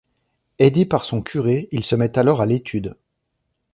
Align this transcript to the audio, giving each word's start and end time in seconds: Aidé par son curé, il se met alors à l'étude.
Aidé 0.57 0.85
par 0.87 1.05
son 1.05 1.21
curé, 1.21 1.69
il 1.71 1.83
se 1.85 1.93
met 1.93 2.17
alors 2.17 2.41
à 2.41 2.47
l'étude. 2.47 2.95